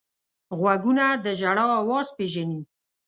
غوږونه 0.59 1.05
د 1.23 1.25
ژړا 1.39 1.65
اواز 1.81 2.07
پېژني 2.17 2.61